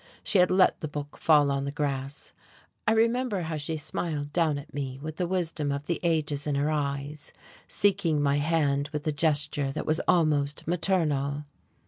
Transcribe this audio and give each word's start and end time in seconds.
She 0.23 0.39
had 0.39 0.49
let 0.49 0.79
the 0.79 0.87
book 0.87 1.15
fall 1.19 1.51
on 1.51 1.63
the 1.65 1.71
grass. 1.71 2.33
I 2.87 2.93
remember 2.93 3.41
how 3.43 3.57
she 3.57 3.77
smiled 3.77 4.33
down 4.33 4.57
at 4.57 4.73
me 4.73 4.97
with 4.99 5.17
the 5.17 5.27
wisdom 5.27 5.71
of 5.71 5.85
the 5.85 5.99
ages 6.01 6.47
in 6.47 6.55
her 6.55 6.71
eyes, 6.71 7.31
seeking 7.67 8.19
my 8.19 8.37
hand 8.37 8.89
with 8.91 9.05
a 9.05 9.11
gesture 9.11 9.71
that 9.73 9.85
was 9.85 10.01
almost 10.07 10.67
maternal. 10.67 11.43